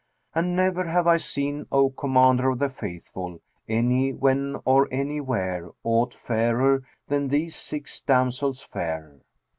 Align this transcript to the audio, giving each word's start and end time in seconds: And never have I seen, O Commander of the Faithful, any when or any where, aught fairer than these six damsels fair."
And 0.33 0.55
never 0.55 0.85
have 0.85 1.05
I 1.05 1.17
seen, 1.17 1.67
O 1.71 1.91
Commander 1.91 2.49
of 2.49 2.57
the 2.57 2.69
Faithful, 2.69 3.39
any 3.69 4.11
when 4.13 4.57
or 4.65 4.87
any 4.91 5.21
where, 5.21 5.69
aught 5.83 6.15
fairer 6.15 6.81
than 7.07 7.27
these 7.27 7.55
six 7.55 8.01
damsels 8.01 8.63
fair." 8.63 9.19